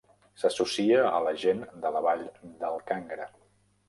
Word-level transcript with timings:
S'associa 0.43 1.03
a 1.09 1.19
la 1.25 1.33
gent 1.43 1.61
de 1.83 1.91
la 1.97 2.01
vall 2.05 2.23
del 2.65 2.81
Kangra. 2.89 3.29